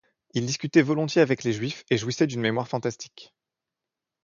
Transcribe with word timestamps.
Il 0.33 0.47
discutait 0.47 0.81
volontiers 0.81 1.21
avec 1.21 1.43
les 1.43 1.53
Juifs, 1.53 1.83
et 1.91 1.97
jouissait 1.97 2.25
d'une 2.25 2.41
mémoire 2.41 2.67
fantastique. 2.67 3.35